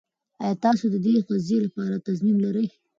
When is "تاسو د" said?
0.65-0.95